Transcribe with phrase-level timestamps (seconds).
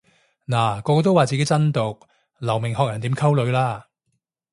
[0.47, 1.99] 嗱個個都話自己真毒
[2.39, 3.85] 留名學人點溝女啦